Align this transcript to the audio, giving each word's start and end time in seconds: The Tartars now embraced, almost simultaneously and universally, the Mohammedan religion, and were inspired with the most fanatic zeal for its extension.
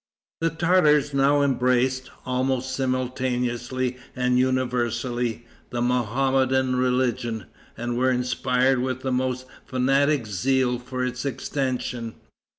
The 0.39 0.49
Tartars 0.49 1.13
now 1.13 1.43
embraced, 1.43 2.09
almost 2.25 2.73
simultaneously 2.75 3.97
and 4.15 4.39
universally, 4.39 5.45
the 5.69 5.79
Mohammedan 5.79 6.75
religion, 6.75 7.45
and 7.77 7.95
were 7.95 8.09
inspired 8.09 8.79
with 8.79 9.01
the 9.01 9.11
most 9.11 9.45
fanatic 9.67 10.25
zeal 10.25 10.79
for 10.79 11.05
its 11.05 11.23
extension. 11.23 12.15